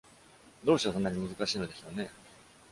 [0.65, 2.09] どうしてそんなに難しいのでしょうね？